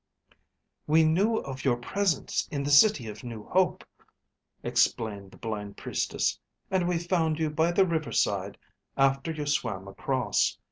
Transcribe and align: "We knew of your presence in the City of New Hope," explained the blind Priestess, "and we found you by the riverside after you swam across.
"We 0.87 1.03
knew 1.03 1.37
of 1.37 1.63
your 1.63 1.77
presence 1.77 2.47
in 2.51 2.63
the 2.63 2.71
City 2.71 3.07
of 3.07 3.23
New 3.23 3.43
Hope," 3.49 3.83
explained 4.63 5.29
the 5.29 5.37
blind 5.37 5.77
Priestess, 5.77 6.39
"and 6.71 6.87
we 6.87 6.97
found 6.97 7.37
you 7.37 7.51
by 7.51 7.71
the 7.71 7.85
riverside 7.85 8.57
after 8.97 9.29
you 9.31 9.45
swam 9.45 9.87
across. 9.87 10.57